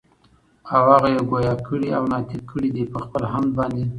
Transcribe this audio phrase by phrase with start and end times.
[0.73, 3.85] او هغه ئي ګویا کړي او ناطق کړي دي پخپل حَمد باندي